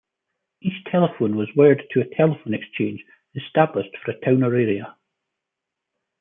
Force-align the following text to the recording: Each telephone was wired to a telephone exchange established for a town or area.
Each 0.61 0.83
telephone 0.85 1.35
was 1.35 1.55
wired 1.55 1.83
to 1.91 2.01
a 2.01 2.09
telephone 2.15 2.55
exchange 2.55 3.05
established 3.35 3.95
for 3.97 4.09
a 4.09 4.19
town 4.19 4.41
or 4.41 4.55
area. 4.55 4.95